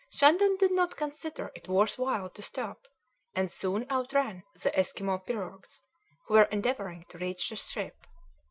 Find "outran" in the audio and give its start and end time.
3.91-4.41